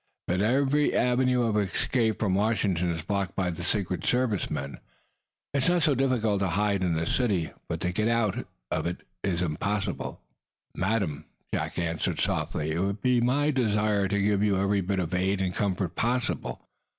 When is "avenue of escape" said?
0.95-2.19